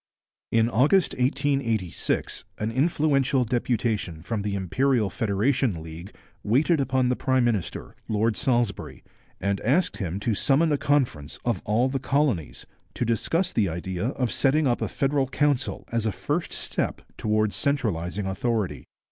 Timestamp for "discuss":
13.05-13.53